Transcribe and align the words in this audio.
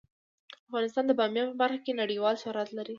افغانستان 0.67 1.03
د 1.07 1.11
بامیان 1.19 1.47
په 1.49 1.55
برخه 1.61 1.79
کې 1.85 1.99
نړیوال 2.01 2.35
شهرت 2.43 2.69
لري. 2.77 2.89